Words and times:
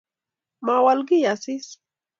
Mowol 0.65 0.99
kiy 1.07 1.29
Asisi 1.33 1.75